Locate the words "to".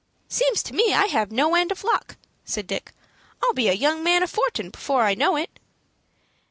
0.63-0.73